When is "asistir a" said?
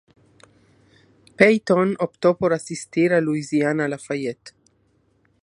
2.53-3.21